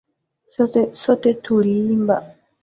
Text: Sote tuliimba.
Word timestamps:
Sote 1.01 1.33
tuliimba. 1.33 2.17